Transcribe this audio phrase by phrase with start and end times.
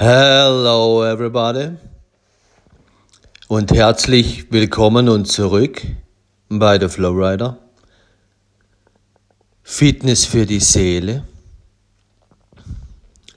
[0.00, 1.76] Hello everybody
[3.48, 5.82] und herzlich willkommen und zurück
[6.48, 7.58] bei The Flowrider.
[9.64, 11.26] Fitness für die Seele,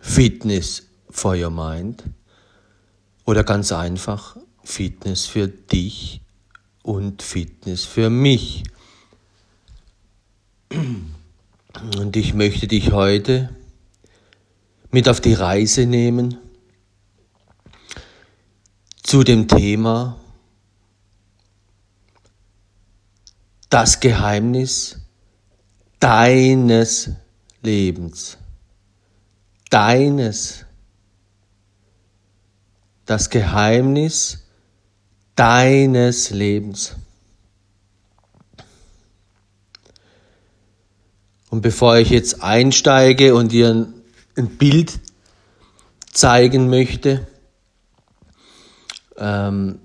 [0.02, 2.04] Fitness for your mind
[3.26, 6.22] oder ganz einfach Fitness für dich
[6.84, 8.66] und Fitness für mich.
[10.70, 13.50] Und ich möchte dich heute
[14.92, 16.38] mit auf die Reise nehmen
[19.04, 20.18] zu dem Thema
[23.70, 25.00] das Geheimnis
[26.00, 27.12] deines
[27.62, 28.38] Lebens.
[29.70, 30.66] Deines.
[33.06, 34.44] Das Geheimnis
[35.36, 36.96] deines Lebens.
[41.50, 43.88] Und bevor ich jetzt einsteige und dir
[44.38, 45.00] ein Bild
[46.12, 47.28] zeigen möchte,
[49.22, 49.80] ähm,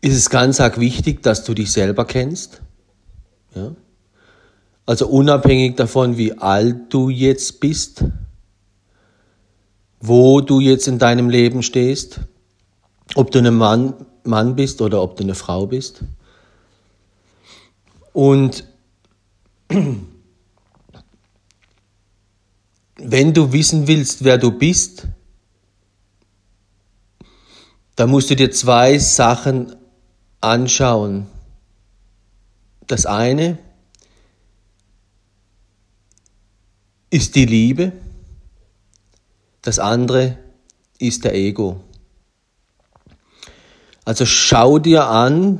[0.00, 2.60] ist es ganz arg wichtig, dass du dich selber kennst.
[3.54, 3.72] Ja?
[4.86, 8.04] Also unabhängig davon, wie alt du jetzt bist,
[10.00, 12.20] wo du jetzt in deinem Leben stehst,
[13.14, 16.04] ob du ein Mann, Mann bist oder ob du eine Frau bist.
[18.12, 18.64] Und
[22.96, 25.08] wenn du wissen willst, wer du bist,
[27.98, 29.74] da musst du dir zwei Sachen
[30.40, 31.26] anschauen.
[32.86, 33.58] Das eine
[37.10, 37.90] ist die Liebe,
[39.62, 40.38] das andere
[41.00, 41.80] ist der Ego.
[44.04, 45.58] Also schau dir an,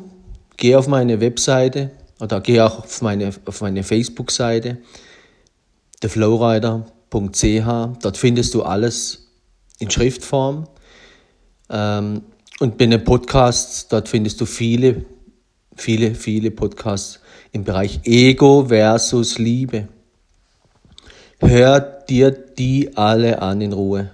[0.57, 4.79] geh auf meine Webseite oder geh auch auf meine, auf meine Facebook-Seite,
[5.99, 9.27] theflowrider.ch, dort findest du alles
[9.81, 10.69] in Schriftform.
[11.71, 12.23] Ähm,
[12.61, 15.05] und bei den Podcasts, dort findest du viele,
[15.77, 17.21] viele, viele Podcasts
[17.53, 19.89] im Bereich Ego versus Liebe.
[21.41, 24.11] Hör dir die alle an in Ruhe.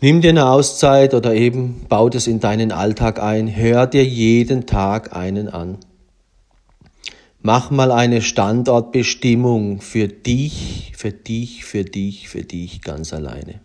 [0.00, 3.54] Nimm dir eine Auszeit oder eben bau das in deinen Alltag ein.
[3.54, 5.78] Hör dir jeden Tag einen an.
[7.40, 13.60] Mach mal eine Standortbestimmung für dich, für dich, für dich, für dich ganz alleine.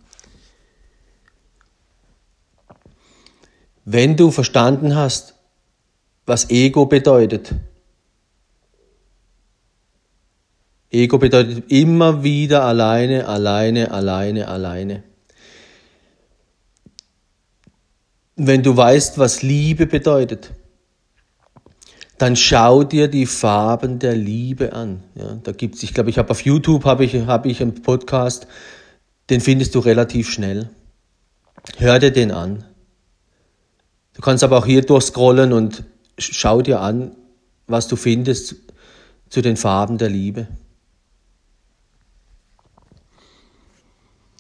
[3.86, 5.36] Wenn du verstanden hast,
[6.26, 7.56] was Ego bedeutet,
[10.92, 15.04] Ego bedeutet immer wieder alleine, alleine, alleine, alleine.
[18.36, 20.52] Wenn du weißt, was Liebe bedeutet,
[22.18, 25.02] dann schau dir die Farben der Liebe an.
[25.16, 28.48] Ja, da gibt's, ich glaube, ich habe auf YouTube habe ich habe ich einen Podcast,
[29.30, 30.70] den findest du relativ schnell.
[31.78, 32.66] Hör dir den an.
[34.14, 35.84] Du kannst aber auch hier durchscrollen und
[36.18, 37.16] schau dir an,
[37.68, 38.56] was du findest
[39.30, 40.48] zu den Farben der Liebe.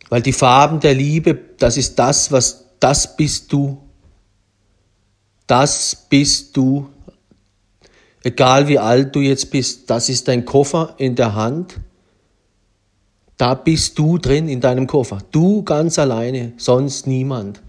[0.09, 3.81] Weil die Farben der Liebe, das ist das, was, das bist du.
[5.47, 6.89] Das bist du.
[8.23, 11.79] Egal wie alt du jetzt bist, das ist dein Koffer in der Hand.
[13.37, 15.19] Da bist du drin in deinem Koffer.
[15.31, 17.61] Du ganz alleine, sonst niemand.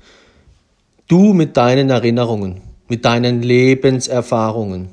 [1.13, 4.89] Du mit deinen Erinnerungen, mit deinen Lebenserfahrungen.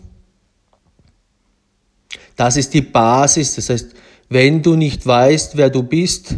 [2.35, 3.55] Das ist die Basis.
[3.55, 3.91] Das heißt,
[4.27, 6.35] wenn du nicht weißt, wer du bist,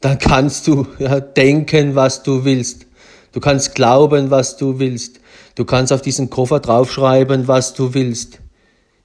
[0.00, 2.86] dann kannst du ja, denken, was du willst.
[3.32, 5.20] Du kannst glauben, was du willst.
[5.54, 8.40] Du kannst auf diesen Koffer draufschreiben, was du willst.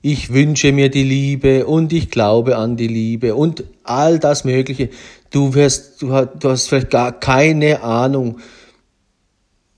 [0.02, 4.88] Ich wünsche mir die Liebe und ich glaube an die Liebe und all das Mögliche.
[5.32, 8.40] Du wirst, du hast vielleicht gar keine Ahnung,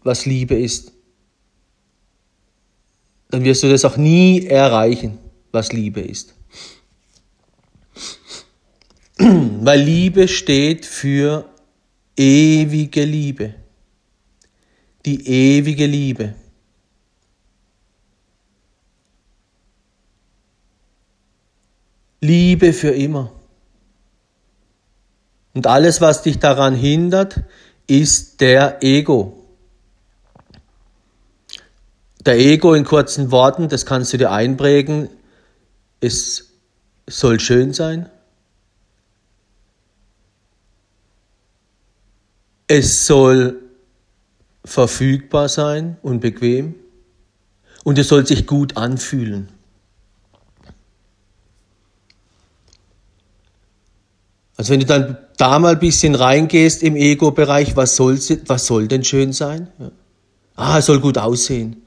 [0.04, 0.92] was Liebe ist,
[3.30, 5.18] dann wirst du das auch nie erreichen,
[5.52, 6.36] was Liebe ist.
[9.18, 11.46] Weil Liebe steht für
[12.18, 13.56] ewige Liebe.
[15.06, 16.36] Die ewige Liebe.
[22.20, 23.32] Liebe für immer.
[25.54, 27.42] Und alles, was dich daran hindert,
[27.88, 29.41] ist der Ego.
[32.26, 35.09] Der Ego in kurzen Worten, das kannst du dir einprägen,
[36.02, 36.52] es
[37.08, 38.09] soll schön sein.
[42.68, 43.59] Es soll
[44.64, 46.76] verfügbar sein und bequem.
[47.84, 49.50] Und es soll sich gut anfühlen.
[54.56, 58.88] Also wenn du dann da mal ein bisschen reingehst im Ego-Bereich, was soll, was soll
[58.88, 59.70] denn schön sein?
[59.79, 59.91] Ja.
[60.56, 61.81] Ah, es soll gut aussehen.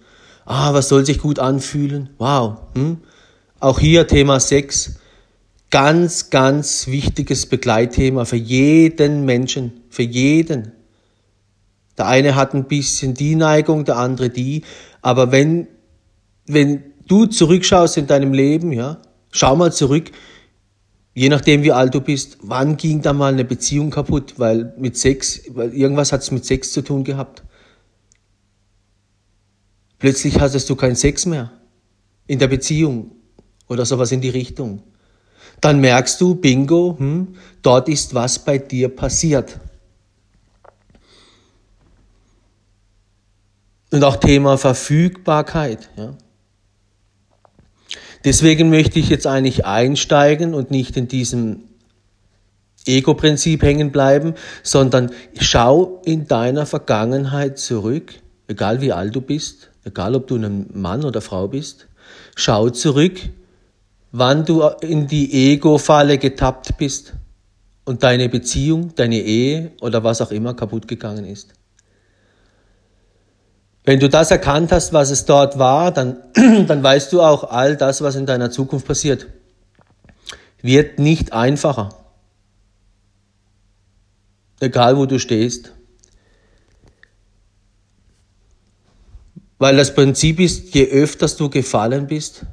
[0.45, 2.11] Ah, was soll sich gut anfühlen?
[2.19, 2.59] Wow.
[2.75, 2.99] Hm?
[3.61, 4.97] Auch hier Thema Sex.
[5.71, 9.73] Ganz, ganz wichtiges Begleitthema für jeden Menschen.
[9.91, 10.73] Für jeden.
[11.97, 14.63] Der eine hat ein bisschen die Neigung, der andere die.
[15.01, 15.69] Aber wenn,
[16.47, 18.99] wenn du zurückschaust in deinem Leben, ja,
[19.31, 20.11] schau mal zurück,
[21.15, 24.97] je nachdem wie alt du bist, wann ging da mal eine Beziehung kaputt, weil mit
[24.99, 27.44] Sex, weil irgendwas hat es mit Sex zu tun gehabt.
[30.05, 31.51] Plötzlich hattest du keinen Sex mehr
[32.27, 33.13] in der Beziehung
[33.69, 34.83] oder sowas in die Richtung.
[35.63, 39.59] Dann merkst du, bingo, hm, dort ist was bei dir passiert.
[43.93, 45.89] Und auch Thema Verfügbarkeit.
[45.97, 46.15] Ja.
[48.27, 51.63] Deswegen möchte ich jetzt eigentlich einsteigen und nicht in diesem
[52.85, 58.13] Ego-Prinzip hängen bleiben, sondern schau in deiner Vergangenheit zurück,
[58.49, 61.87] egal wie alt du bist, egal ob du ein Mann oder Frau bist,
[62.35, 63.21] schau zurück,
[64.13, 67.15] wann du in die Ego-Falle getappt bist
[67.85, 71.53] und deine Beziehung, deine Ehe oder was auch immer kaputt gegangen ist.
[73.85, 76.17] Wenn du das erkannt hast, was es dort war, dann,
[76.67, 79.27] dann weißt du auch, all das, was in deiner Zukunft passiert,
[80.63, 81.91] wird nicht einfacher.
[84.61, 85.74] Egal wo du stehst.
[89.65, 92.45] Weil das Prinzip ist, je öfter du gefallen bist,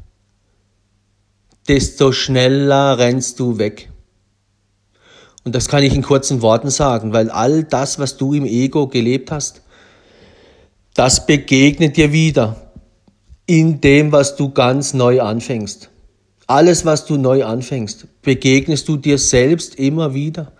[1.67, 3.91] desto schneller rennst du weg.
[5.43, 8.87] Und das kann ich in kurzen Worten sagen, weil all das, was du im Ego
[8.87, 9.61] gelebt hast,
[10.93, 12.71] das begegnet dir wieder
[13.45, 15.89] in dem, was du ganz neu anfängst.
[16.47, 20.53] Alles, was du neu anfängst, begegnest du dir selbst immer wieder.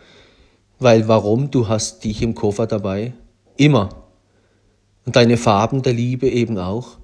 [0.80, 1.50] Weil warum?
[1.50, 3.14] Du hast dich im Koffer dabei.
[3.56, 4.01] Immer.
[5.06, 6.98] Und deine Farben der Liebe eben auch.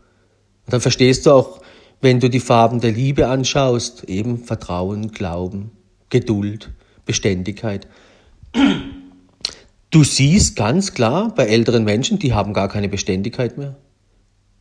[0.66, 1.62] Und dann verstehst du auch,
[2.02, 5.72] wenn du die Farben der Liebe anschaust, eben Vertrauen, Glauben,
[6.10, 6.72] Geduld,
[7.06, 7.88] Beständigkeit.
[9.90, 13.76] Du siehst ganz klar bei älteren Menschen, die haben gar keine Beständigkeit mehr.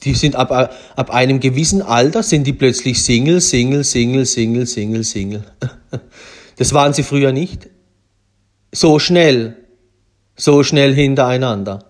[0.04, 5.04] Die sind ab, ab einem gewissen Alter sind die plötzlich Single, Single, Single, Single, Single,
[5.04, 5.44] Single.
[6.58, 7.68] Das waren sie früher nicht.
[8.72, 9.56] So schnell,
[10.36, 11.85] so schnell hintereinander.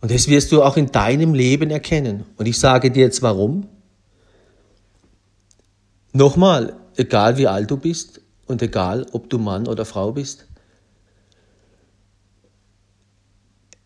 [0.00, 2.24] Und das wirst du auch in deinem Leben erkennen.
[2.36, 3.68] Und ich sage dir jetzt warum.
[6.12, 10.48] Nochmal, egal wie alt du bist und egal ob du Mann oder Frau bist,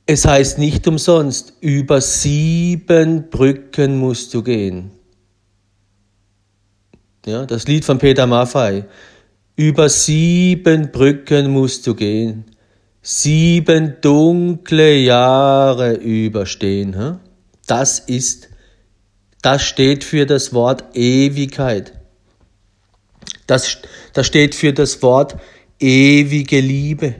[0.05, 4.91] Es heißt nicht umsonst, über sieben Brücken musst du gehen.
[7.25, 8.85] Ja, das Lied von Peter Maffei.
[9.55, 12.44] Über sieben Brücken musst du gehen,
[13.02, 17.19] sieben dunkle Jahre überstehen.
[17.66, 18.49] Das ist,
[19.43, 22.00] das steht für das Wort Ewigkeit.
[23.49, 23.78] Das,
[24.12, 25.37] das steht für das Wort
[25.81, 27.16] ewige Liebe.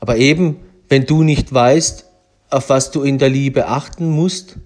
[0.00, 0.56] Aber eben,
[0.88, 2.06] wenn du nicht weißt,
[2.50, 4.56] auf was du in der Liebe achten musst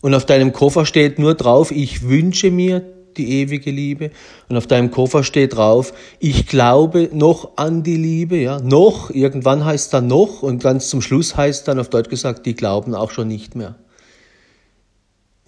[0.00, 4.10] und auf deinem Koffer steht nur drauf, ich wünsche mir die ewige Liebe
[4.48, 9.64] und auf deinem Koffer steht drauf, ich glaube noch an die Liebe, ja, noch, irgendwann
[9.64, 13.10] heißt dann noch und ganz zum Schluss heißt dann auf Deutsch gesagt, die glauben auch
[13.10, 13.76] schon nicht mehr.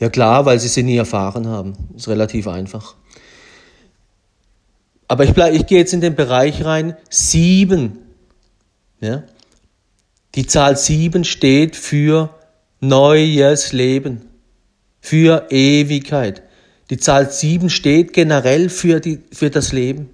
[0.03, 1.75] Ja klar, weil sie sie nie erfahren haben.
[1.97, 2.97] Ist relativ einfach.
[5.07, 7.99] Aber ich, bleib, ich gehe jetzt in den Bereich rein, sieben.
[9.01, 9.25] Ja?
[10.35, 12.31] Die Zahl sieben steht für
[12.81, 14.23] neues Leben,
[15.01, 16.43] für Ewigkeit.
[16.93, 20.11] Die Zahl sieben steht generell für, die, für das Leben.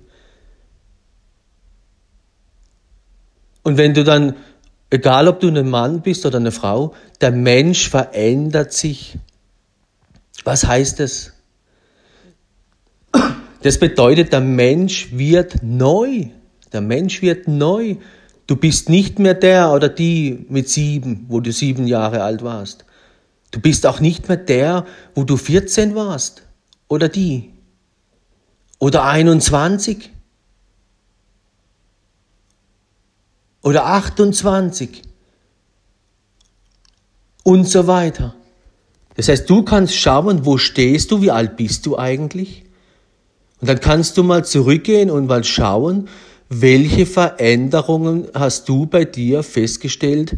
[3.64, 4.36] Und wenn du dann,
[4.88, 9.18] egal ob du ein Mann bist oder eine Frau, der Mensch verändert sich.
[10.44, 11.32] Was heißt das?
[13.62, 16.28] Das bedeutet, der Mensch wird neu.
[16.72, 17.96] Der Mensch wird neu.
[18.46, 22.84] Du bist nicht mehr der oder die mit sieben, wo du sieben Jahre alt warst.
[23.50, 26.44] Du bist auch nicht mehr der, wo du 14 warst
[26.88, 27.52] oder die
[28.78, 30.10] oder 21
[33.62, 35.02] oder 28
[37.42, 38.34] und so weiter.
[39.14, 42.64] Das heißt, du kannst schauen, wo stehst du, wie alt bist du eigentlich?
[43.60, 46.08] Und dann kannst du mal zurückgehen und mal schauen,
[46.48, 50.36] welche Veränderungen hast du bei dir festgestellt?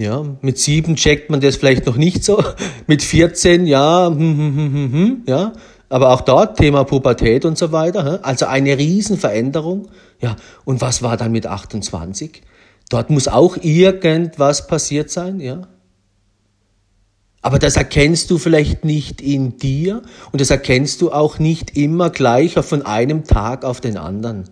[0.00, 2.42] Ja, mit sieben checkt man das vielleicht noch nicht so.
[2.86, 5.52] Mit 14, ja, hm, hm, hm, hm, hm, ja.
[5.90, 8.20] Aber auch dort Thema Pubertät und so weiter.
[8.22, 9.88] Also eine Riesenveränderung.
[10.18, 12.40] Ja, und was war dann mit 28?
[12.88, 15.68] Dort muss auch irgendwas passiert sein, ja.
[17.42, 20.00] Aber das erkennst du vielleicht nicht in dir
[20.32, 24.48] und das erkennst du auch nicht immer gleich von einem Tag auf den anderen,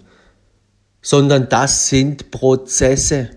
[1.00, 3.30] sondern das sind Prozesse,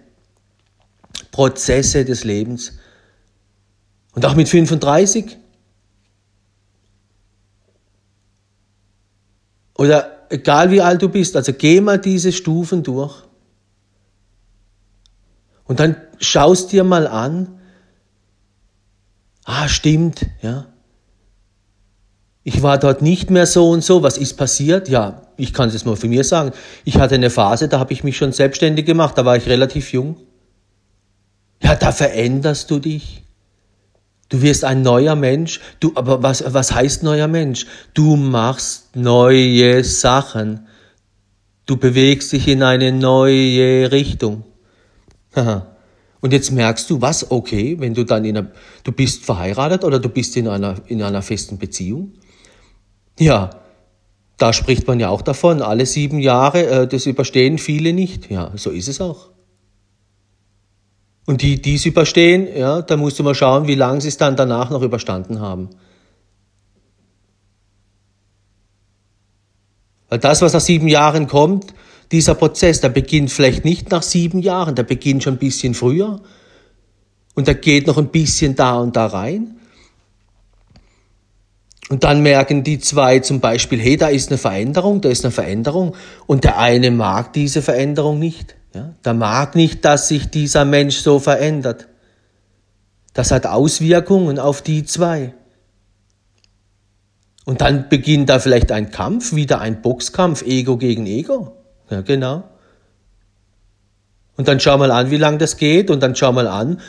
[1.32, 2.74] Prozesse des Lebens.
[4.14, 5.38] Und auch mit 35
[9.76, 13.24] oder egal wie alt du bist, also geh mal diese Stufen durch
[15.64, 17.60] und dann schaust dir mal an,
[19.46, 20.68] ah, stimmt, ja.
[22.44, 24.02] Ich war dort nicht mehr so und so.
[24.02, 24.90] Was ist passiert?
[24.90, 26.52] Ja, ich kann es mal von mir sagen.
[26.86, 29.94] Ich hatte eine Phase, da habe ich mich schon selbstständig gemacht, da war ich relativ
[29.94, 30.18] jung.
[31.62, 33.24] Ja, da veränderst du dich.
[34.30, 35.60] Du wirst ein neuer Mensch.
[35.80, 37.66] Du, aber was, was heißt neuer Mensch?
[37.94, 40.68] Du machst neue Sachen.
[41.66, 44.46] Du bewegst dich in eine neue Richtung.
[46.22, 48.52] Und jetzt merkst du, was, okay, wenn du dann in einer,
[48.84, 52.14] du bist verheiratet oder du bist in einer, in einer festen Beziehung.
[53.20, 53.50] Ja,
[54.38, 58.32] da spricht man ja auch davon, alle sieben Jahre, äh, das überstehen viele nicht.
[58.32, 59.30] Ja, so ist es auch.
[61.26, 64.18] Und die, die es überstehen, ja, da musst du mal schauen, wie lange sie es
[64.18, 65.70] dann danach noch überstanden haben.
[70.10, 71.74] Weil das, was nach sieben Jahren kommt,
[72.12, 76.22] dieser Prozess, der beginnt vielleicht nicht nach sieben Jahren, der beginnt schon ein bisschen früher
[77.36, 79.56] und der geht noch ein bisschen da und da rein.
[81.90, 85.32] Und dann merken die zwei zum Beispiel, hey, da ist eine Veränderung, da ist eine
[85.32, 88.56] Veränderung und der eine mag diese Veränderung nicht.
[88.74, 88.94] Ja?
[89.04, 91.88] Der mag nicht, dass sich dieser Mensch so verändert.
[93.14, 95.34] Das hat Auswirkungen auf die zwei.
[97.46, 101.58] Und dann beginnt da vielleicht ein Kampf, wieder ein Boxkampf, Ego gegen Ego.
[101.90, 102.44] Ja, genau.
[104.38, 106.80] Und dann schau mal an, wie lange das geht und dann schau mal an,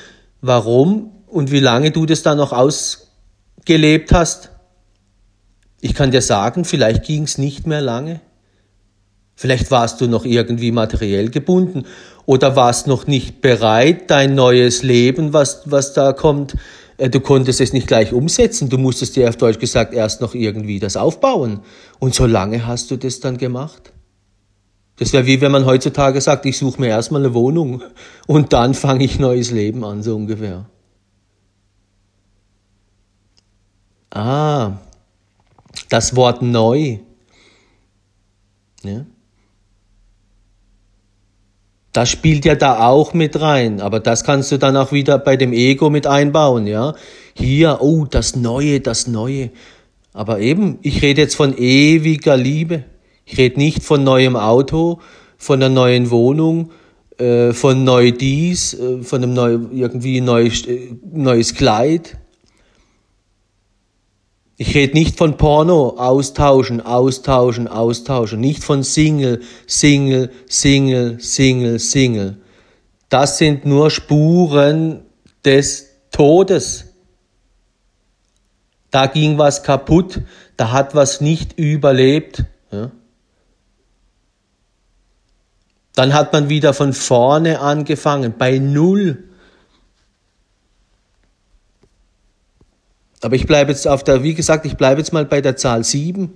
[0.40, 4.50] warum und wie lange du das dann noch ausgelebt hast.
[5.80, 8.20] Ich kann dir sagen, vielleicht ging es nicht mehr lange.
[9.34, 11.84] Vielleicht warst du noch irgendwie materiell gebunden
[12.26, 16.54] oder warst noch nicht bereit, dein neues Leben, was, was da kommt,
[16.98, 18.68] äh, du konntest es nicht gleich umsetzen.
[18.68, 21.60] Du musstest dir auf Deutsch gesagt erst noch irgendwie das aufbauen.
[21.98, 23.92] Und so lange hast du das dann gemacht.
[24.98, 27.82] Das wäre wie wenn man heutzutage sagt, ich suche mir erstmal eine Wohnung
[28.26, 30.66] und dann fange ich neues Leben an, so ungefähr.
[34.10, 34.78] Ah,
[35.88, 36.98] das Wort neu.
[38.84, 39.06] Ja.
[41.92, 45.36] Das spielt ja da auch mit rein, aber das kannst du dann auch wieder bei
[45.36, 46.94] dem Ego mit einbauen, ja.
[47.34, 49.50] Hier, oh, das Neue, das Neue.
[50.14, 52.84] Aber eben, ich rede jetzt von ewiger Liebe.
[53.24, 55.00] Ich rede nicht von neuem Auto,
[55.36, 56.70] von einer neuen Wohnung,
[57.18, 62.18] äh, von neu dies, äh, von einem neu, irgendwie neues, äh, neues Kleid.
[64.56, 68.40] Ich rede nicht von Porno, austauschen, austauschen, austauschen.
[68.40, 72.36] Nicht von Single, Single, Single, Single, Single.
[73.08, 75.02] Das sind nur Spuren
[75.44, 76.84] des Todes.
[78.90, 80.20] Da ging was kaputt,
[80.56, 82.44] da hat was nicht überlebt.
[82.70, 82.90] Ja.
[85.94, 89.28] Dann hat man wieder von vorne angefangen, bei Null.
[93.22, 95.84] Aber ich bleibe jetzt auf der, wie gesagt, ich bleibe jetzt mal bei der Zahl
[95.84, 96.30] 7.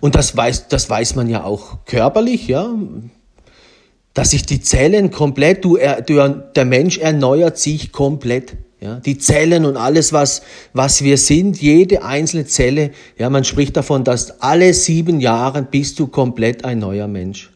[0.00, 2.74] Und das weiß, das weiß man ja auch körperlich, ja.
[4.12, 8.56] Dass sich die Zellen komplett, du, der Mensch erneuert sich komplett.
[8.78, 10.42] Ja, die Zellen und alles, was,
[10.74, 15.98] was wir sind, jede einzelne Zelle, ja, man spricht davon, dass alle sieben Jahre bist
[15.98, 17.50] du komplett ein neuer Mensch.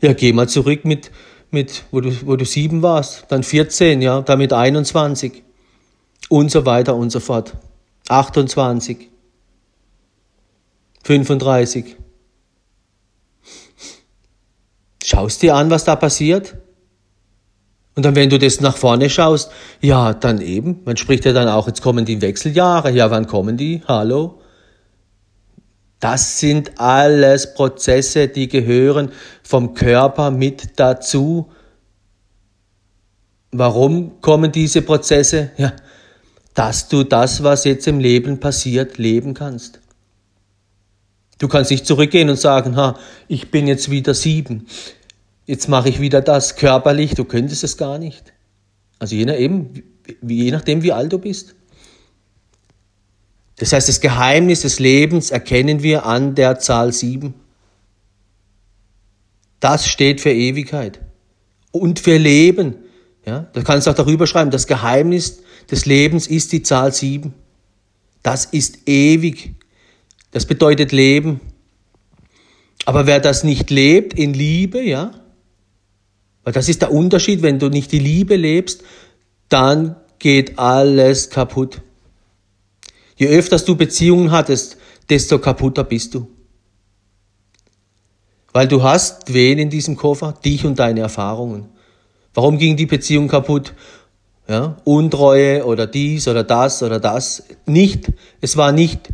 [0.00, 1.10] Ja, geh mal zurück mit,
[1.50, 5.42] mit, wo du, wo du sieben warst, dann 14, ja, damit 21
[6.28, 7.54] und so weiter und so fort.
[8.08, 9.08] 28,
[11.04, 11.96] 35.
[15.04, 16.56] Schaust dir an, was da passiert?
[17.94, 19.50] Und dann, wenn du das nach vorne schaust,
[19.80, 22.92] ja, dann eben, man spricht ja dann auch, jetzt kommen die Wechseljahre.
[22.92, 23.82] Ja, wann kommen die?
[23.88, 24.40] Hallo?
[26.00, 29.10] Das sind alles Prozesse, die gehören
[29.42, 31.50] vom Körper mit dazu.
[33.50, 35.50] Warum kommen diese Prozesse?
[35.56, 35.72] Ja,
[36.54, 39.80] dass du das, was jetzt im Leben passiert, leben kannst.
[41.38, 44.66] Du kannst nicht zurückgehen und sagen, ha, ich bin jetzt wieder sieben
[45.48, 48.34] jetzt mache ich wieder das körperlich, du könntest es gar nicht.
[49.00, 51.56] Also je, nach je nachdem, wie alt du bist.
[53.58, 57.34] Das heißt, das Geheimnis des Lebens erkennen wir an der Zahl sieben.
[59.60, 61.00] Das steht für Ewigkeit
[61.72, 62.76] und für Leben.
[63.26, 67.34] Ja, da kannst du auch darüber schreiben, das Geheimnis des Lebens ist die Zahl sieben.
[68.22, 69.54] Das ist ewig.
[70.30, 71.40] Das bedeutet Leben.
[72.84, 75.10] Aber wer das nicht lebt in Liebe, ja,
[76.44, 78.82] weil das ist der Unterschied, wenn du nicht die Liebe lebst,
[79.48, 81.82] dann geht alles kaputt.
[83.18, 84.76] Je öfter du Beziehungen hattest,
[85.10, 86.28] desto kaputter bist du.
[88.52, 90.34] Weil du hast wen in diesem Koffer?
[90.44, 91.68] Dich und deine Erfahrungen.
[92.32, 93.74] Warum ging die Beziehung kaputt?
[94.48, 97.42] Ja, Untreue oder dies oder das oder das.
[97.66, 99.10] Nicht, es war nicht,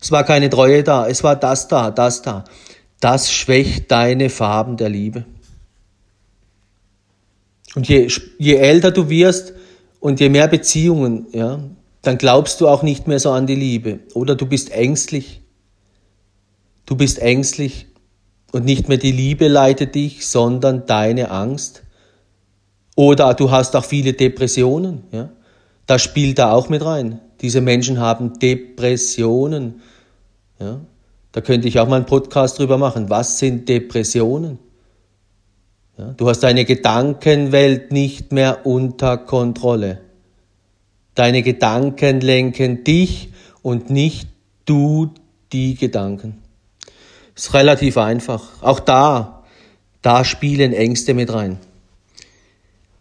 [0.00, 2.44] es war keine Treue da, es war das da, das da.
[3.00, 5.24] Das schwächt deine Farben der Liebe.
[7.76, 9.54] Und je, je älter du wirst
[10.00, 11.60] und je mehr Beziehungen, ja,
[12.08, 13.98] dann glaubst du auch nicht mehr so an die Liebe.
[14.14, 15.42] Oder du bist ängstlich.
[16.86, 17.86] Du bist ängstlich
[18.50, 21.82] und nicht mehr die Liebe leitet dich, sondern deine Angst.
[22.96, 25.02] Oder du hast auch viele Depressionen.
[25.12, 25.28] Ja?
[25.84, 27.20] Das spielt da auch mit rein.
[27.42, 29.82] Diese Menschen haben Depressionen.
[30.58, 30.80] Ja?
[31.32, 33.10] Da könnte ich auch mal einen Podcast drüber machen.
[33.10, 34.58] Was sind Depressionen?
[35.98, 36.14] Ja?
[36.16, 40.07] Du hast deine Gedankenwelt nicht mehr unter Kontrolle.
[41.18, 44.28] Deine Gedanken lenken dich und nicht
[44.66, 45.10] du
[45.52, 46.40] die Gedanken.
[47.34, 48.62] Ist relativ einfach.
[48.62, 49.42] Auch da,
[50.00, 51.58] da spielen Ängste mit rein.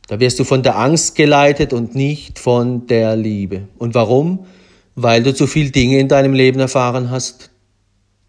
[0.07, 3.67] Da wirst du von der Angst geleitet und nicht von der Liebe.
[3.77, 4.47] Und warum?
[4.95, 7.51] Weil du zu viel Dinge in deinem Leben erfahren hast,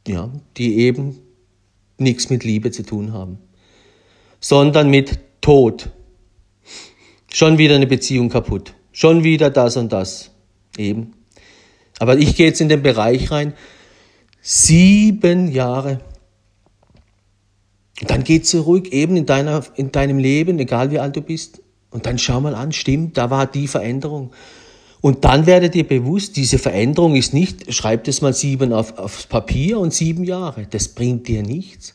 [0.06, 0.28] ja,
[0.58, 1.18] die eben
[1.96, 3.38] nichts mit Liebe zu tun haben,
[4.38, 5.88] sondern mit Tod.
[7.32, 8.74] Schon wieder eine Beziehung kaputt.
[8.98, 10.32] Schon wieder das und das.
[10.76, 11.12] Eben.
[12.00, 13.54] Aber ich gehe jetzt in den Bereich rein.
[14.40, 16.00] Sieben Jahre.
[18.08, 21.62] Dann geh zurück eben in, deiner, in deinem Leben, egal wie alt du bist.
[21.90, 24.32] Und dann schau mal an, stimmt, da war die Veränderung.
[25.00, 29.28] Und dann werdet ihr bewusst, diese Veränderung ist nicht, schreibt es mal sieben auf, aufs
[29.28, 30.66] Papier und sieben Jahre.
[30.68, 31.94] Das bringt dir nichts.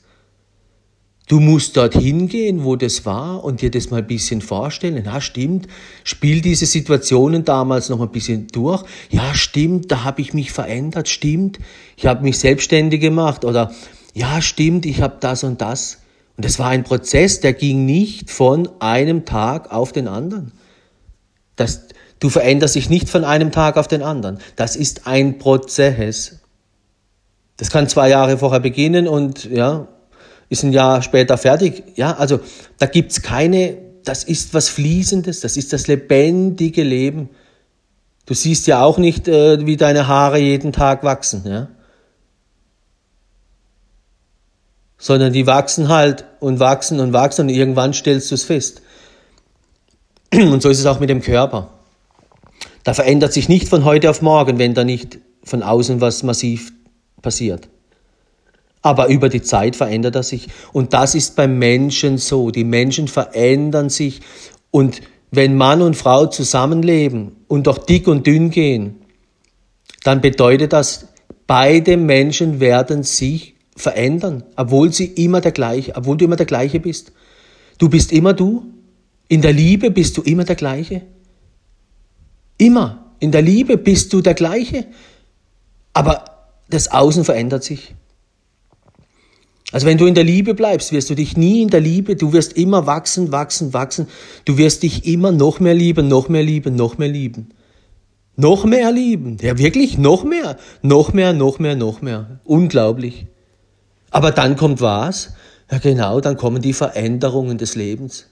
[1.28, 5.04] Du musst dorthin gehen, wo das war und dir das mal ein bisschen vorstellen.
[5.06, 5.68] Ja, stimmt,
[6.04, 8.84] spiel diese Situationen damals noch ein bisschen durch.
[9.10, 11.08] Ja, stimmt, da habe ich mich verändert.
[11.08, 11.60] Stimmt,
[11.96, 13.46] ich habe mich selbstständig gemacht.
[13.46, 13.74] Oder
[14.14, 16.00] ja, stimmt, ich habe das und das.
[16.36, 20.52] Und es war ein Prozess, der ging nicht von einem Tag auf den anderen.
[21.56, 21.88] Das,
[22.20, 24.40] du veränderst dich nicht von einem Tag auf den anderen.
[24.58, 26.40] Das ist ein Prozess.
[27.56, 29.88] Das kann zwei Jahre vorher beginnen und ja,
[30.54, 31.84] ist ein Jahr später fertig.
[31.96, 32.40] Ja, also
[32.78, 37.30] da gibt's keine, das ist was Fließendes, das ist das lebendige Leben.
[38.26, 41.68] Du siehst ja auch nicht, äh, wie deine Haare jeden Tag wachsen, ja.
[44.98, 48.82] Sondern die wachsen halt und wachsen und wachsen und irgendwann stellst du es fest.
[50.34, 51.70] Und so ist es auch mit dem Körper.
[52.84, 56.72] Da verändert sich nicht von heute auf morgen, wenn da nicht von außen was massiv
[57.22, 57.70] passiert.
[58.84, 60.50] Aber über die Zeit verändert er sich.
[60.74, 62.52] Und das ist beim Menschen so.
[62.52, 64.20] Die Menschen verändern sich.
[64.70, 68.98] Und wenn Mann und Frau zusammenleben und doch dick und dünn gehen,
[70.04, 71.08] dann bedeutet das,
[71.48, 76.80] beide Menschen werden sich verändern, obwohl sie immer der gleiche, obwohl du immer der gleiche
[76.80, 77.14] bist.
[77.78, 78.66] Du bist immer du.
[79.30, 81.04] In der Liebe bist du immer der gleiche.
[82.58, 83.14] Immer.
[83.20, 84.86] In der Liebe bist du der gleiche.
[85.94, 86.26] Aber
[86.70, 87.96] das Außen verändert sich.
[89.74, 92.32] Also wenn du in der Liebe bleibst, wirst du dich nie in der Liebe, du
[92.32, 94.08] wirst immer wachsen, wachsen, wachsen.
[94.46, 97.50] Du wirst dich immer noch mehr lieben, noch mehr lieben, noch mehr lieben.
[98.36, 99.38] Noch mehr lieben.
[99.42, 100.58] Ja, wirklich, noch mehr.
[100.84, 102.40] Noch mehr, noch mehr, noch mehr.
[102.44, 103.26] Unglaublich.
[104.12, 105.34] Aber dann kommt was?
[105.72, 108.28] Ja, genau, dann kommen die Veränderungen des Lebens.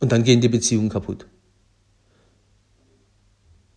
[0.00, 1.26] Und dann gehen die Beziehungen kaputt.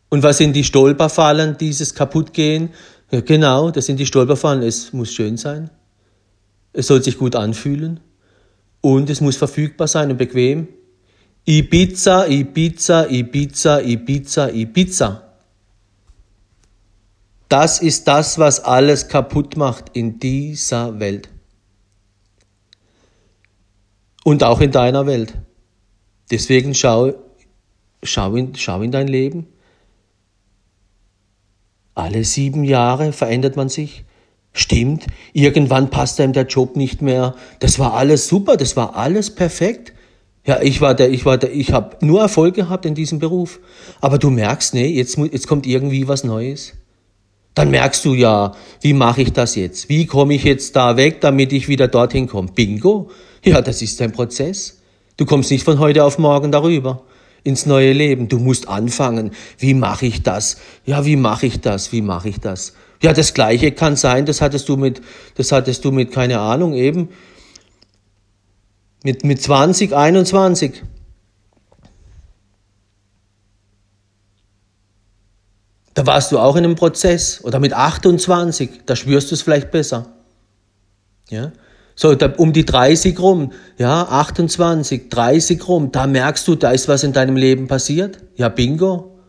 [0.08, 2.70] Und was sind die Stolperfallen dieses Kaputtgehen?
[3.12, 4.64] Ja, genau, das sind die Stolperfallen.
[4.64, 5.70] Es muss schön sein.
[6.74, 8.00] Es soll sich gut anfühlen
[8.82, 10.68] und es muss verfügbar sein und bequem.
[11.46, 15.30] Ibiza, Ibiza, Ibiza, Ibiza, Ibiza.
[17.48, 21.30] Das ist das, was alles kaputt macht in dieser Welt.
[24.24, 25.34] Und auch in deiner Welt.
[26.30, 27.14] Deswegen schau,
[28.04, 29.48] schau, in, schau in dein Leben.
[31.96, 34.06] Alle sieben Jahre verändert man sich.
[34.54, 37.36] Stimmt, irgendwann passt einem der Job nicht mehr.
[37.60, 39.94] Das war alles super, das war alles perfekt.
[40.46, 43.60] Ja, ich war der, ich war der, ich habe nur Erfolg gehabt in diesem Beruf.
[44.02, 46.74] Aber du merkst, nee, jetzt, jetzt kommt irgendwie was Neues.
[47.54, 49.90] Dann merkst du ja, wie mache ich das jetzt?
[49.90, 52.52] Wie komme ich jetzt da weg, damit ich wieder dorthin komme?
[52.54, 53.12] Bingo.
[53.44, 54.82] Ja, das ist ein Prozess.
[55.18, 57.04] Du kommst nicht von heute auf morgen darüber
[57.44, 58.28] ins neue Leben.
[58.28, 59.32] Du musst anfangen.
[59.58, 60.58] Wie mache ich das?
[60.86, 61.92] Ja, wie mache ich das?
[61.92, 62.74] Wie mache ich das?
[63.02, 65.02] Ja, das Gleiche kann sein, das hattest du mit,
[65.36, 67.08] das hattest du mit, keine Ahnung, eben,
[69.04, 70.84] mit, mit 20, 21.
[75.94, 77.44] Da warst du auch in einem Prozess.
[77.44, 80.08] Oder mit 28, da spürst du es vielleicht besser.
[81.30, 81.52] Ja?
[82.02, 86.88] So, da, um die 30 rum, ja, 28, 30 rum, da merkst du, da ist
[86.88, 88.20] was in deinem Leben passiert.
[88.38, 89.20] Ja, bingo.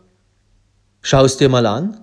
[1.01, 1.99] Schau es dir mal an.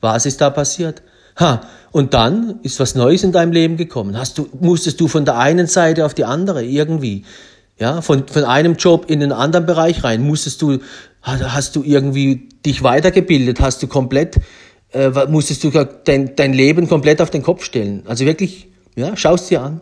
[0.00, 1.02] Was ist da passiert?
[1.40, 4.16] Ha, und dann ist was Neues in deinem Leben gekommen.
[4.16, 7.24] Hast du, musstest du von der einen Seite auf die andere irgendwie,
[7.76, 10.78] ja, von, von einem Job in den anderen Bereich rein, musstest du,
[11.22, 14.36] hast du irgendwie dich weitergebildet, hast du komplett,
[14.92, 15.70] äh, musstest du
[16.04, 18.04] dein, dein Leben komplett auf den Kopf stellen.
[18.06, 19.80] Also wirklich, ja, schau es dir an.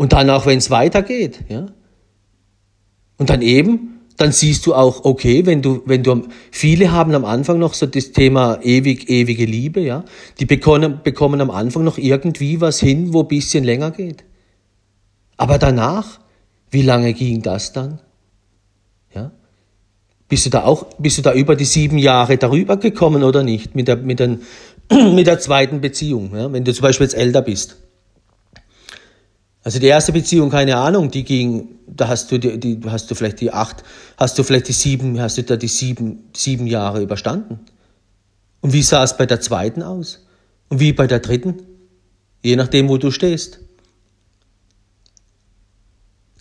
[0.00, 1.66] Und dann auch, wenn es weitergeht, ja.
[3.18, 7.26] Und dann eben, dann siehst du auch, okay, wenn du, wenn du, viele haben am
[7.26, 10.06] Anfang noch so das Thema ewig, ewige Liebe, ja.
[10.38, 14.24] Die bekommen, bekommen am Anfang noch irgendwie was hin, wo bisschen länger geht.
[15.36, 16.18] Aber danach,
[16.70, 18.00] wie lange ging das dann?
[19.14, 19.32] Ja.
[20.30, 23.74] Bist du da auch, bist du da über die sieben Jahre darüber gekommen oder nicht?
[23.74, 24.40] Mit der, mit den,
[25.14, 26.50] mit der zweiten Beziehung, ja.
[26.50, 27.76] Wenn du zum Beispiel jetzt älter bist.
[29.62, 33.14] Also die erste Beziehung, keine Ahnung, die ging, da hast du die, die hast du
[33.14, 33.84] vielleicht die acht,
[34.16, 37.60] hast du vielleicht die sieben, hast du da die sieben, sieben Jahre überstanden.
[38.60, 40.26] Und wie sah es bei der zweiten aus?
[40.68, 41.62] Und wie bei der dritten?
[42.42, 43.60] Je nachdem, wo du stehst.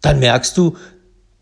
[0.02, 0.78] Dann merkst du,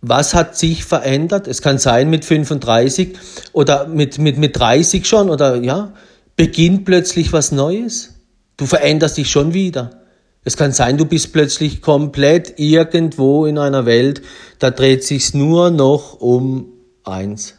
[0.02, 1.48] was hat sich verändert?
[1.48, 3.18] Es kann sein mit 35
[3.54, 5.94] oder mit, mit, mit 30 schon oder ja,
[6.36, 8.16] beginnt plötzlich was Neues.
[8.58, 10.02] Du veränderst dich schon wieder.
[10.44, 14.22] Es kann sein, du bist plötzlich komplett irgendwo in einer Welt,
[14.60, 16.68] da dreht sich's nur noch um
[17.04, 17.56] eins.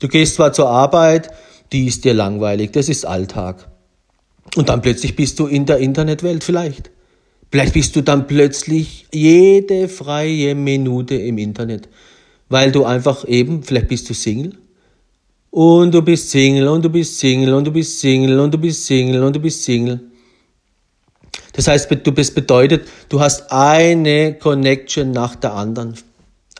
[0.00, 1.30] Du gehst zwar zur Arbeit,
[1.72, 3.68] die ist dir langweilig, das ist Alltag.
[4.56, 6.90] Und dann plötzlich bist du in der Internetwelt vielleicht.
[7.50, 11.88] Vielleicht bist du dann plötzlich jede freie Minute im Internet,
[12.48, 14.58] weil du einfach eben, vielleicht bist du Single
[15.50, 18.86] und du bist Single und du bist Single und du bist Single und du bist
[18.86, 20.00] Single und du bist Single.
[21.54, 25.94] Das heißt, du bist bedeutet, du hast eine Connection nach der anderen.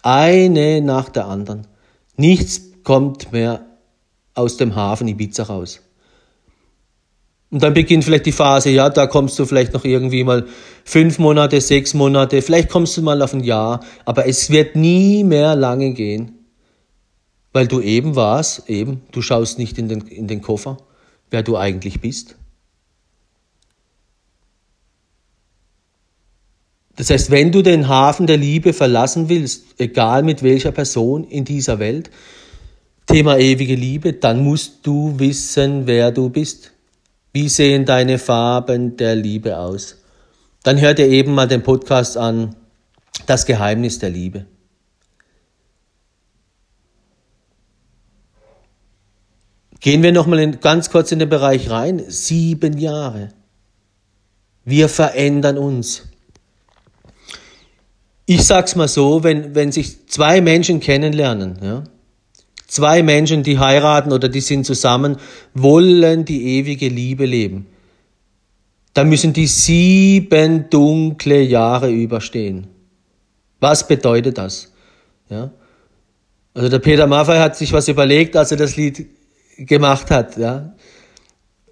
[0.03, 1.67] Eine nach der anderen.
[2.17, 3.67] Nichts kommt mehr
[4.35, 5.81] aus dem Hafen Ibiza raus.
[7.51, 10.47] Und dann beginnt vielleicht die Phase, ja, da kommst du vielleicht noch irgendwie mal
[10.85, 15.23] fünf Monate, sechs Monate, vielleicht kommst du mal auf ein Jahr, aber es wird nie
[15.23, 16.33] mehr lange gehen.
[17.53, 20.79] Weil du eben warst, eben, du schaust nicht in den, in den Koffer,
[21.31, 22.37] wer du eigentlich bist.
[26.97, 31.45] Das heißt, wenn du den Hafen der Liebe verlassen willst, egal mit welcher Person in
[31.45, 32.11] dieser Welt,
[33.07, 36.73] Thema ewige Liebe, dann musst du wissen, wer du bist.
[37.33, 39.97] Wie sehen deine Farben der Liebe aus?
[40.63, 42.57] Dann hör dir eben mal den Podcast an,
[43.27, 44.47] das Geheimnis der Liebe.
[49.81, 52.03] Gehen wir nochmal ganz kurz in den Bereich rein.
[52.09, 53.29] Sieben Jahre.
[54.65, 56.05] Wir verändern uns.
[58.27, 61.85] Ich sag's mal so, wenn, wenn sich zwei Menschen kennenlernen, ja,
[62.67, 65.17] zwei Menschen, die heiraten oder die sind zusammen,
[65.53, 67.67] wollen die ewige Liebe leben,
[68.95, 72.69] dann müssen die sieben dunkle Jahre überstehen.
[73.61, 74.73] Was bedeutet das?
[75.29, 75.51] Ja?
[76.55, 79.07] Also der Peter Maffay hat sich was überlegt, als er das Lied
[79.59, 80.37] gemacht hat.
[80.37, 80.75] Ja?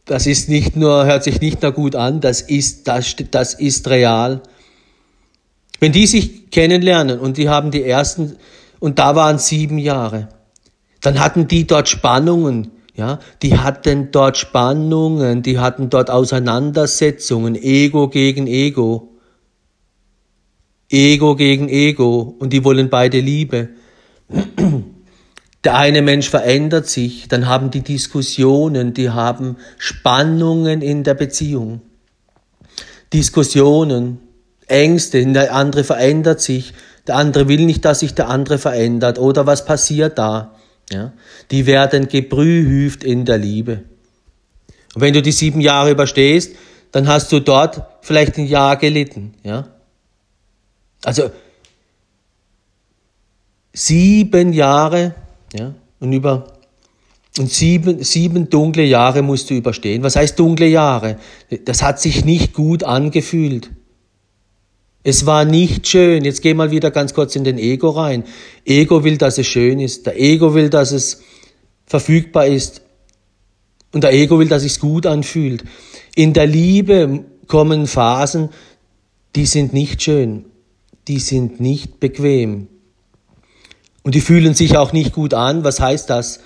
[0.05, 3.89] Das ist nicht nur, hört sich nicht nur gut an, das ist, das, das ist
[3.89, 4.43] real.
[5.83, 8.37] Wenn die sich kennenlernen und die haben die ersten,
[8.79, 10.29] und da waren sieben Jahre,
[11.01, 18.07] dann hatten die dort Spannungen, ja, die hatten dort Spannungen, die hatten dort Auseinandersetzungen, Ego
[18.07, 19.09] gegen Ego,
[20.89, 23.71] Ego gegen Ego, und die wollen beide Liebe.
[25.65, 31.81] Der eine Mensch verändert sich, dann haben die Diskussionen, die haben Spannungen in der Beziehung.
[33.13, 34.21] Diskussionen,
[34.73, 36.75] Ängste, der andere verändert sich,
[37.07, 40.55] der andere will nicht, dass sich der andere verändert oder was passiert da?
[40.91, 41.13] Ja?
[41.51, 43.83] Die werden geprüft in der Liebe.
[44.95, 46.55] Und wenn du die sieben Jahre überstehst,
[46.93, 49.35] dann hast du dort vielleicht ein Jahr gelitten.
[49.43, 49.69] Ja?
[51.05, 51.31] Also
[53.73, 55.15] sieben Jahre,
[55.55, 56.47] ja, und über
[57.39, 60.03] und sieben, sieben dunkle Jahre musst du überstehen.
[60.03, 61.17] Was heißt dunkle Jahre?
[61.65, 63.71] Das hat sich nicht gut angefühlt.
[65.05, 66.25] Es war nicht schön.
[66.25, 68.25] Jetzt geh mal wieder ganz kurz in den Ego rein.
[68.65, 70.07] Ego will, dass es schön ist.
[70.07, 71.23] Der Ego will, dass es
[71.87, 72.83] verfügbar ist.
[73.93, 75.65] Und der Ego will, dass es gut anfühlt.
[76.15, 78.51] In der Liebe kommen Phasen,
[79.35, 80.47] die sind nicht schön.
[81.09, 82.69] Die sind nicht bequem.
[84.03, 85.65] Und die fühlen sich auch nicht gut an.
[85.65, 86.41] Was heißt das?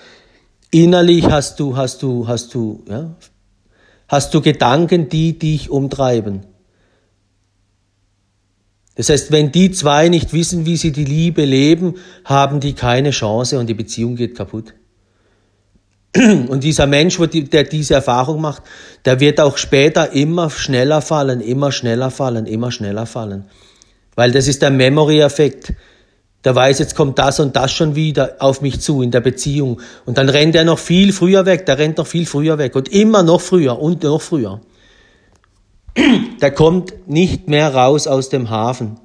[0.71, 3.15] Innerlich hast du, hast du, hast du, ja,
[4.07, 6.41] hast du Gedanken, die dich umtreiben.
[8.97, 13.11] Das heißt, wenn die zwei nicht wissen, wie sie die Liebe leben, haben die keine
[13.11, 14.73] Chance und die Beziehung geht kaputt.
[16.15, 18.63] Und dieser Mensch, der diese Erfahrung macht,
[19.05, 23.45] der wird auch später immer schneller fallen, immer schneller fallen, immer schneller fallen.
[24.15, 25.73] Weil das ist der Memory-Effekt.
[26.43, 29.79] Der weiß, jetzt kommt das und das schon wieder auf mich zu in der Beziehung.
[30.05, 32.89] Und dann rennt er noch viel früher weg, der rennt noch viel früher weg und
[32.89, 34.61] immer noch früher und noch früher.
[36.41, 38.99] Der kommt nicht mehr raus aus dem Hafen.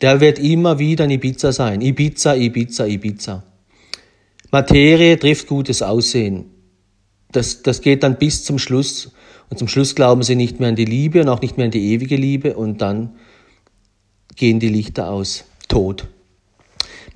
[0.00, 1.80] Der wird immer wieder in Ibiza sein.
[1.80, 3.42] Ibiza, Ibiza, Ibiza.
[4.50, 6.50] Materie trifft gutes Aussehen.
[7.32, 9.12] Das, das geht dann bis zum Schluss.
[9.50, 11.70] Und zum Schluss glauben sie nicht mehr an die Liebe und auch nicht mehr an
[11.70, 12.56] die ewige Liebe.
[12.56, 13.16] Und dann
[14.36, 15.44] gehen die Lichter aus.
[15.68, 16.06] Tod.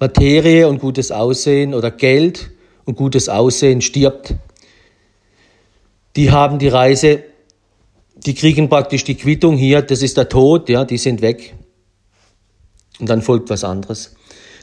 [0.00, 2.50] Materie und gutes Aussehen oder Geld
[2.84, 4.34] und gutes Aussehen stirbt.
[6.16, 7.22] Die haben die Reise,
[8.26, 11.54] die kriegen praktisch die Quittung hier, das ist der Tod, ja, die sind weg.
[13.00, 14.14] Und dann folgt was anderes.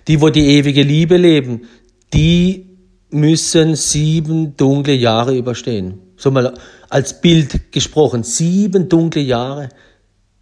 [0.07, 1.67] Die, wo die ewige Liebe leben,
[2.13, 2.77] die
[3.09, 5.99] müssen sieben dunkle Jahre überstehen.
[6.15, 6.53] So mal
[6.89, 9.69] als Bild gesprochen, sieben dunkle Jahre.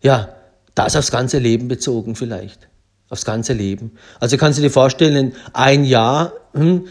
[0.01, 0.35] Ja,
[0.75, 2.67] das aufs ganze Leben bezogen vielleicht
[3.09, 3.91] aufs ganze Leben.
[4.19, 6.87] Also kannst du dir vorstellen, ein Jahr, hm,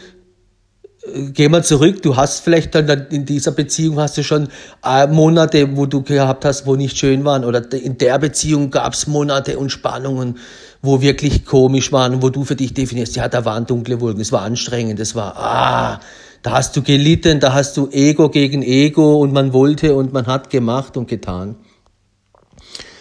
[1.32, 4.48] geh mal zurück, du hast vielleicht dann in dieser Beziehung hast du schon
[4.84, 7.44] äh, Monate, wo du gehabt hast, wo nicht schön waren.
[7.44, 10.38] Oder in der Beziehung gab es Monate und Spannungen,
[10.82, 14.32] wo wirklich komisch waren, wo du für dich definierst, ja, da waren dunkle Wolken, es
[14.32, 16.00] war anstrengend, es war, ah,
[16.42, 20.26] da hast du gelitten, da hast du Ego gegen Ego und man wollte und man
[20.26, 21.56] hat gemacht und getan.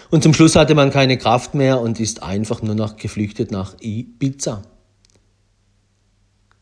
[0.09, 3.75] Und zum Schluss hatte man keine Kraft mehr und ist einfach nur noch geflüchtet nach
[3.81, 4.61] Ibiza.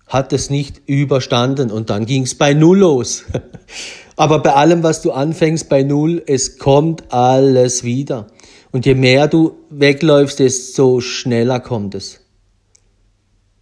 [0.08, 3.24] Hat es nicht überstanden und dann ging es bei Null los.
[4.16, 8.28] Aber bei allem, was du anfängst bei Null, es kommt alles wieder.
[8.72, 12.22] Und je mehr du wegläufst, desto schneller kommt es.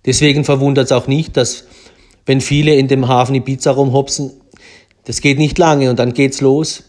[0.06, 1.66] Deswegen verwundert es auch nicht, dass
[2.26, 4.32] wenn viele in dem Hafen Ibiza rumhopsen,
[5.06, 6.84] das geht nicht lange und dann geht's los.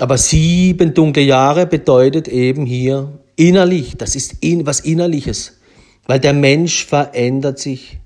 [0.00, 5.58] Aber sieben dunkle Jahre bedeutet eben hier innerlich, das ist in, was Innerliches,
[6.06, 7.98] weil der Mensch verändert sich.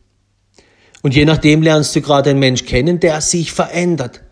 [1.02, 4.22] Und je nachdem lernst du gerade einen Mensch kennen, der sich verändert.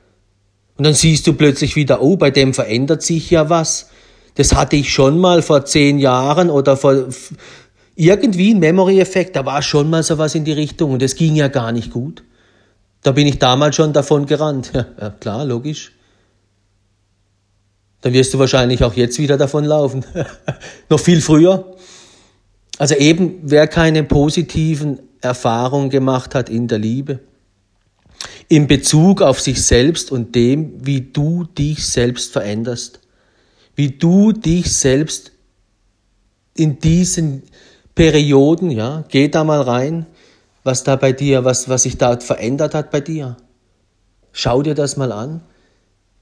[0.77, 3.90] Und dann siehst du plötzlich wieder, oh, bei dem verändert sich ja was.
[4.35, 7.11] Das hatte ich schon mal vor zehn Jahren oder vor
[7.94, 11.37] irgendwie ein Memory-Effekt, da war schon mal so was in die Richtung und das ging
[11.37, 12.25] ja gar nicht gut.
[13.03, 14.72] Da bin ich damals schon davon gerannt.
[15.01, 15.92] Ja, klar, logisch
[18.03, 20.05] dann wirst du wahrscheinlich auch jetzt wieder davon laufen.
[20.91, 21.77] Noch viel früher.
[22.79, 27.21] Also eben, wer keine positiven Erfahrungen gemacht hat in der Liebe,
[28.49, 33.01] in Bezug auf sich selbst und dem, wie du dich selbst veränderst,
[33.77, 35.33] wie du dich selbst
[36.55, 37.45] in diesen
[37.95, 40.07] Perioden, ja, geh da mal rein,
[40.65, 43.37] was da bei dir, was, was sich da verändert hat bei dir.
[44.33, 45.43] Schau dir das mal an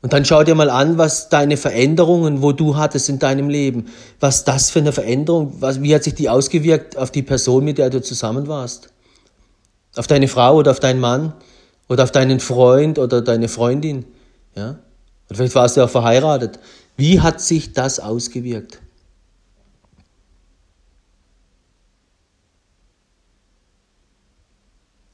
[0.02, 3.86] und dann schau dir mal an, was deine Veränderungen, wo du hattest in deinem Leben,
[4.18, 7.78] was das für eine Veränderung, was, wie hat sich die ausgewirkt auf die Person, mit
[7.78, 8.88] der du zusammen warst?
[9.96, 11.34] Auf deine Frau oder auf deinen Mann
[11.88, 14.06] oder auf deinen Freund oder deine Freundin,
[14.54, 14.78] ja?
[15.28, 16.58] Oder vielleicht warst du auch verheiratet.
[16.96, 18.80] Wie hat sich das ausgewirkt?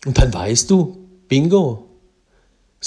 [0.06, 0.96] Und dann weißt du,
[1.28, 1.86] bingo,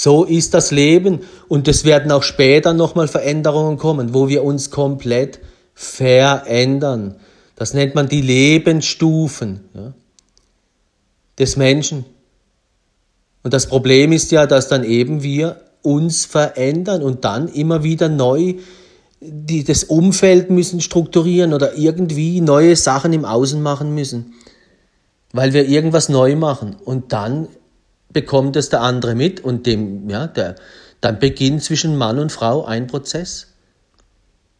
[0.02, 4.70] so ist das Leben und es werden auch später nochmal Veränderungen kommen, wo wir uns
[4.70, 5.40] komplett
[5.74, 7.16] verändern.
[7.54, 9.92] Das nennt man die Lebensstufen ja,
[11.38, 12.06] des Menschen.
[13.42, 18.08] Und das Problem ist ja, dass dann eben wir uns verändern und dann immer wieder
[18.08, 18.54] neu
[19.20, 24.32] die, das Umfeld müssen strukturieren oder irgendwie neue Sachen im Außen machen müssen,
[25.34, 26.76] weil wir irgendwas neu machen.
[26.82, 27.48] Und dann
[28.12, 30.56] bekommt es der andere mit und dem, ja, der,
[31.00, 33.46] dann beginnt zwischen Mann und Frau ein Prozess.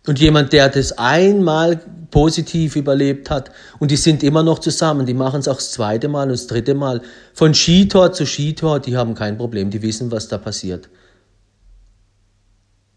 [0.07, 5.15] Und jemand, der das einmal positiv überlebt hat und die sind immer noch zusammen, die
[5.15, 7.03] machen es auch das zweite Mal und das dritte Mal.
[7.35, 10.89] Von Skitor zu Skitor, die haben kein Problem, die wissen, was da passiert.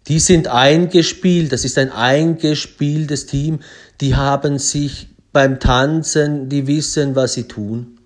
[0.08, 3.60] Die sind eingespielt, das ist ein eingespieltes Team,
[4.02, 8.00] die haben sich beim Tanzen, die wissen, was sie tun.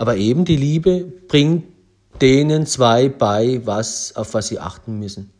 [0.00, 1.64] Aber eben die Liebe bringt
[2.22, 5.30] denen zwei bei, was, auf was sie achten müssen.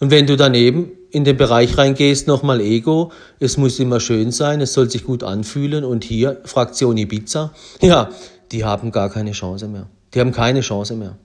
[0.00, 4.60] Und wenn du daneben in den Bereich reingehst, nochmal Ego, es muss immer schön sein,
[4.60, 8.10] es soll sich gut anfühlen und hier Fraktion Ibiza, ja,
[8.52, 9.88] die haben gar keine Chance mehr.
[10.12, 11.16] Die haben keine Chance mehr.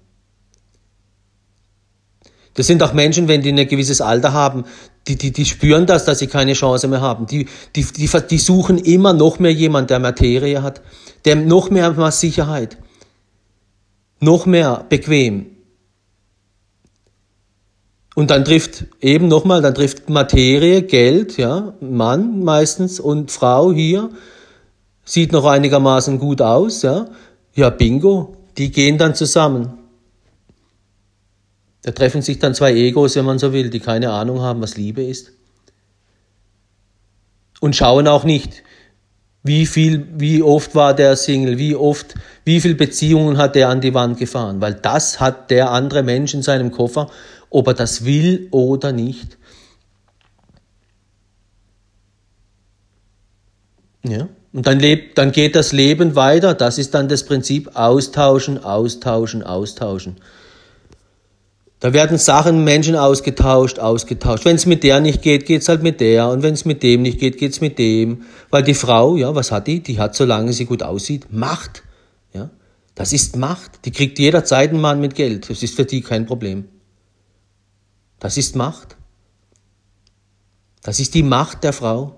[2.53, 4.63] Das sind auch Menschen, wenn die ein gewisses Alter haben,
[5.08, 7.28] die, die, die spüren das, dass sie keine Chance mehr haben.
[7.28, 10.82] Die, die, die, die suchen immer noch mehr jemand, der Materie hat,
[11.26, 12.78] der noch mehr Sicherheit,
[14.20, 15.48] noch mehr bequem.
[18.15, 24.10] Und dann trifft eben nochmal, dann trifft Materie, Geld, ja, Mann meistens und Frau hier,
[25.04, 27.08] sieht noch einigermaßen gut aus, ja,
[27.54, 29.74] ja, bingo, die gehen dann zusammen.
[31.86, 34.76] Da treffen sich dann zwei Egos, wenn man so will, die keine Ahnung haben, was
[34.76, 35.34] Liebe ist.
[37.60, 38.63] Und schauen auch nicht,
[39.43, 43.82] wie viel, wie oft war der Single, wie oft, wie viel Beziehungen hat der an
[43.82, 47.12] die Wand gefahren, weil das hat der andere Mensch in seinem Koffer,
[47.52, 49.38] ob er das will oder nicht.
[54.02, 54.28] Ja.
[54.54, 56.56] Und dann lebt, dann geht das Leben weiter.
[56.56, 60.15] Das ist dann das Prinzip austauschen, austauschen, austauschen.
[61.86, 64.43] Da werden Sachen, Menschen ausgetauscht, ausgetauscht.
[64.43, 66.30] Wenn es mit der nicht geht, geht's halt mit der.
[66.30, 68.24] Und wenn es mit dem nicht geht, geht's mit dem.
[68.50, 69.82] Weil die Frau, ja, was hat die?
[69.82, 71.84] Die hat, solange sie gut aussieht, Macht.
[72.34, 72.50] Ja,
[72.95, 73.86] das ist Macht.
[73.86, 75.48] Die kriegt jederzeit einen Mann mit Geld.
[75.48, 76.65] Das ist für die kein Problem.
[78.17, 78.98] Das ist Macht.
[80.82, 82.15] Das ist die Macht der Frau,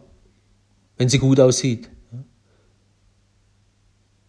[0.95, 1.89] wenn sie gut aussieht.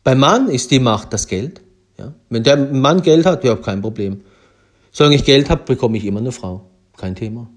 [0.03, 1.61] Beim Mann ist die Macht das Geld.
[1.96, 2.12] Ja?
[2.29, 4.22] Wenn der Mann Geld hat, ja, kein Problem.
[4.98, 6.68] Solange ich Geld habe, bekomme ich immer eine Frau.
[6.96, 7.48] Kein Thema.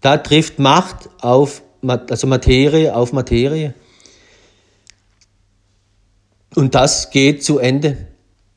[0.00, 3.74] Da trifft Macht auf, also Materie auf Materie.
[6.56, 8.08] Und das geht zu Ende.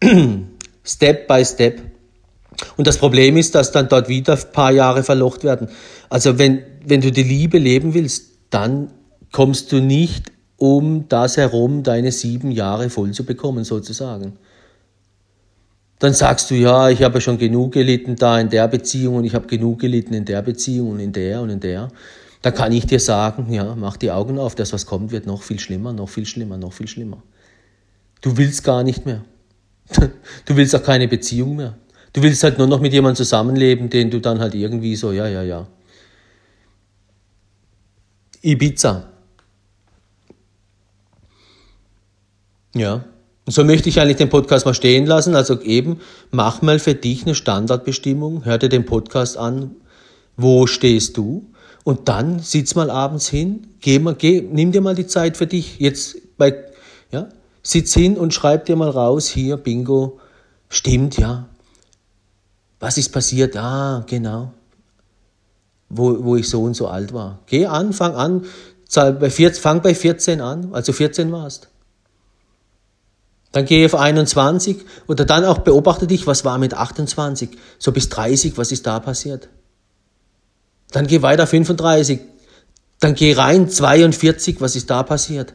[0.84, 1.84] step by Step.
[2.75, 5.69] Und das Problem ist, dass dann dort wieder ein paar Jahre verlocht werden.
[6.10, 8.91] Also wenn, wenn du die Liebe leben willst, dann
[9.32, 14.39] kommst du nicht um das herum, deine sieben Jahre voll zu bekommen, sozusagen
[15.99, 19.35] dann sagst du, ja, ich habe schon genug gelitten da in der Beziehung und ich
[19.35, 21.89] habe genug gelitten in der Beziehung und in der und in der.
[22.41, 25.43] Dann kann ich dir sagen, ja, mach die Augen auf, das, was kommt, wird noch
[25.43, 27.21] viel schlimmer, noch viel schlimmer, noch viel schlimmer.
[28.21, 29.23] Du willst gar nicht mehr.
[30.45, 31.77] Du willst auch keine Beziehung mehr.
[32.13, 35.27] Du willst halt nur noch mit jemandem zusammenleben, den du dann halt irgendwie so, ja,
[35.27, 35.67] ja, ja.
[38.41, 39.09] Ibiza.
[42.73, 43.03] Ja,
[43.49, 45.35] und so möchte ich eigentlich den Podcast mal stehen lassen.
[45.35, 49.75] Also eben, mach mal für dich eine Standardbestimmung, hör dir den Podcast an,
[50.38, 51.49] wo stehst du?
[51.83, 55.47] Und dann sitz mal abends hin, geh mal, geh, nimm dir mal die Zeit für
[55.47, 55.79] dich.
[55.79, 56.63] Jetzt bei,
[57.12, 57.29] ja,
[57.63, 60.19] sitz hin und schreib dir mal raus, hier, Bingo,
[60.69, 61.49] stimmt, ja.
[62.79, 63.57] Was ist passiert?
[63.57, 64.53] Ah, genau.
[65.89, 67.39] Wo, wo ich so und so alt war.
[67.47, 68.45] Geh an, fang an,
[68.88, 71.69] fang bei 14 an, also 14 warst.
[73.51, 78.09] Dann gehe auf 21 oder dann auch beobachte dich, was war mit 28, so bis
[78.09, 79.49] 30, was ist da passiert.
[80.91, 82.19] Dann geh weiter 35,
[82.99, 85.53] dann geh rein 42, was ist da passiert.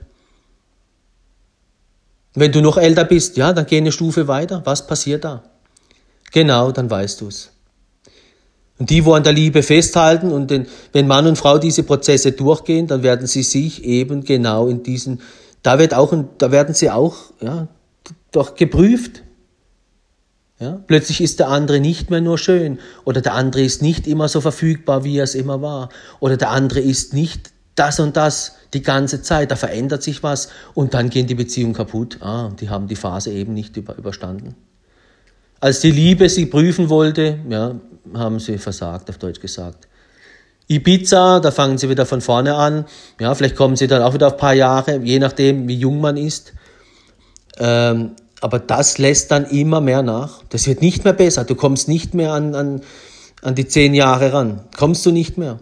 [2.35, 5.44] Wenn du noch älter bist, ja, dann geh eine Stufe weiter, was passiert da?
[6.33, 7.52] Genau, dann weißt du's.
[8.76, 12.33] Und die, wo an der Liebe festhalten und den, wenn Mann und Frau diese Prozesse
[12.33, 15.20] durchgehen, dann werden sie sich eben genau in diesen,
[15.62, 17.68] da wird auch, da werden sie auch, ja,
[18.33, 19.23] doch geprüft.
[20.61, 20.81] Ja?
[20.87, 24.41] Plötzlich ist der andere nicht mehr nur schön oder der andere ist nicht immer so
[24.41, 25.89] verfügbar, wie er es immer war
[26.20, 30.49] oder der andere ist nicht das und das die ganze Zeit, da verändert sich was
[30.74, 32.18] und dann gehen die Beziehungen kaputt.
[32.20, 34.55] Ah, die haben die Phase eben nicht über, überstanden.
[35.61, 37.74] Als die Liebe sie prüfen wollte, ja,
[38.12, 39.89] haben sie versagt, auf Deutsch gesagt.
[40.66, 42.87] Ibiza, da fangen sie wieder von vorne an.
[43.20, 46.01] Ja, vielleicht kommen sie dann auch wieder auf ein paar Jahre, je nachdem, wie jung
[46.01, 46.53] man ist.
[47.59, 50.42] Ähm, aber das lässt dann immer mehr nach.
[50.50, 51.44] Das wird nicht mehr besser.
[51.44, 52.80] Du kommst nicht mehr an, an,
[53.42, 54.61] an die zehn Jahre ran.
[54.76, 55.61] Kommst du nicht mehr.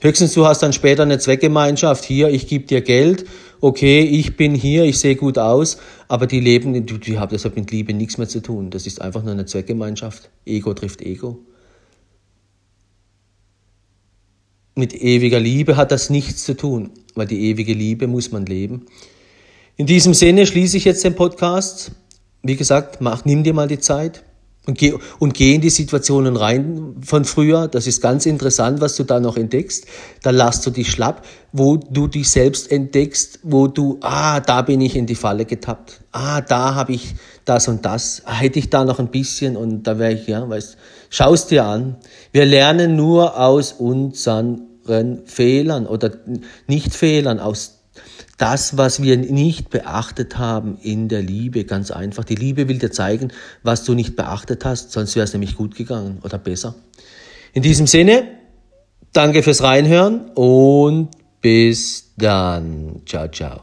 [0.00, 2.04] Höchstens du hast dann später eine Zweckgemeinschaft.
[2.04, 3.24] Hier, ich gebe dir Geld.
[3.60, 5.78] Okay, ich bin hier, ich sehe gut aus.
[6.08, 8.70] Aber die leben, die, die haben deshalb mit Liebe nichts mehr zu tun.
[8.70, 10.30] Das ist einfach nur eine Zweckgemeinschaft.
[10.44, 11.40] Ego trifft Ego.
[14.76, 18.86] mit ewiger Liebe hat das nichts zu tun, weil die ewige Liebe muss man leben.
[19.78, 21.90] In diesem Sinne schließe ich jetzt den Podcast.
[22.42, 24.22] Wie gesagt, mach, nimm dir mal die Zeit
[24.66, 27.68] und geh, und geh in die Situationen rein von früher.
[27.68, 29.86] Das ist ganz interessant, was du da noch entdeckst.
[30.22, 34.80] Da lass du dich schlapp, wo du dich selbst entdeckst, wo du, ah, da bin
[34.80, 36.00] ich in die Falle getappt.
[36.10, 37.14] Ah, da habe ich
[37.44, 38.22] das und das.
[38.24, 40.78] Ah, hätte ich da noch ein bisschen und da wäre ich, ja, weißt,
[41.10, 41.96] schaust dir an.
[42.32, 44.62] Wir lernen nur aus unseren
[45.26, 46.12] Fehlern oder
[46.66, 47.75] nicht Fehlern, aus
[48.36, 52.24] das, was wir nicht beachtet haben in der Liebe, ganz einfach.
[52.24, 53.32] Die Liebe will dir zeigen,
[53.62, 56.74] was du nicht beachtet hast, sonst wäre es nämlich gut gegangen oder besser.
[57.52, 58.28] In diesem Sinne,
[59.12, 61.08] danke fürs Reinhören und
[61.40, 63.02] bis dann.
[63.06, 63.62] Ciao, ciao.